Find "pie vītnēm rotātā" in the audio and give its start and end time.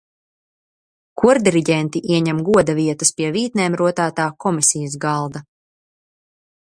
3.19-4.27